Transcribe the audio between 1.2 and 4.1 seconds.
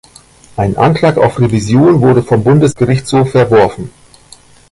Revision wurde vom Bundesgerichtshof verworfen.